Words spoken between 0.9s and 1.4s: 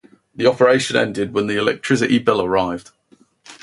ended